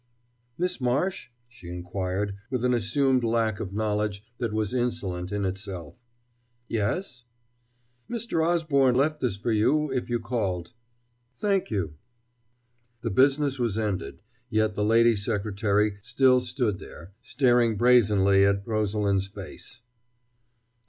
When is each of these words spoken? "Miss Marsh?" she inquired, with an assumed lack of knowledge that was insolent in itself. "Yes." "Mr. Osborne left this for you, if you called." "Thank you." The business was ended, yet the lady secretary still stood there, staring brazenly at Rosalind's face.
"Miss 0.57 0.81
Marsh?" 0.81 1.27
she 1.47 1.67
inquired, 1.69 2.35
with 2.49 2.65
an 2.65 2.73
assumed 2.73 3.23
lack 3.23 3.59
of 3.59 3.71
knowledge 3.71 4.23
that 4.39 4.51
was 4.51 4.73
insolent 4.73 5.31
in 5.31 5.45
itself. 5.45 6.01
"Yes." 6.67 7.23
"Mr. 8.09 8.43
Osborne 8.43 8.95
left 8.95 9.19
this 9.19 9.37
for 9.37 9.51
you, 9.51 9.91
if 9.91 10.09
you 10.09 10.19
called." 10.19 10.73
"Thank 11.35 11.69
you." 11.69 11.97
The 13.01 13.11
business 13.11 13.59
was 13.59 13.77
ended, 13.77 14.23
yet 14.49 14.73
the 14.73 14.83
lady 14.83 15.15
secretary 15.15 15.99
still 16.01 16.39
stood 16.39 16.79
there, 16.79 17.11
staring 17.21 17.77
brazenly 17.77 18.43
at 18.43 18.65
Rosalind's 18.65 19.27
face. 19.27 19.81